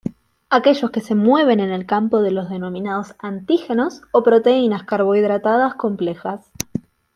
[0.49, 6.49] Aquellos que se mueven en el campo de los denominados antígenos, o proteínas-carbohidratadas complejas.